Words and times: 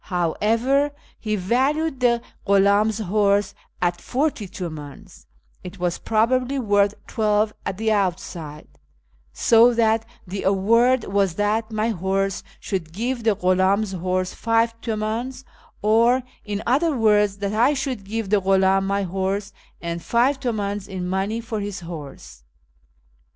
However, 0.05 0.93
he 1.19 1.35
valued 1.35 1.99
the 1.99 2.23
ghuldm's 2.47 2.97
horse 2.97 3.53
at 3.83 4.01
forty 4.01 4.47
tiimdns 4.47 5.27
(it 5.63 5.77
was 5.77 5.99
probably 5.99 6.57
worth 6.57 6.95
twelve 7.05 7.53
at 7.67 7.77
the 7.77 7.91
outside), 7.91 8.67
so 9.31 9.75
that 9.75 10.03
the" 10.25 10.41
award" 10.43 11.03
was 11.13 11.35
that 11.35 11.69
my 11.71 11.89
horse 11.89 12.41
should" 12.59 12.91
give" 12.93 13.19
tlie 13.21 13.35
ghuldms 13.39 13.99
horse 13.99 14.33
five 14.33 14.73
tumdns, 14.81 15.43
or, 15.83 16.23
in 16.43 16.63
other 16.65 16.93
w^ords, 16.93 17.37
that 17.37 17.53
I 17.53 17.75
should 17.75 18.03
give 18.03 18.31
the 18.31 18.41
ghuldm 18.41 18.83
my 18.85 19.03
horse 19.03 19.53
and 19.83 20.01
five 20.01 20.39
tumdns 20.39 20.87
in 20.87 21.07
money 21.07 21.39
for 21.39 21.59
his 21.59 21.81
horse. 21.81 22.41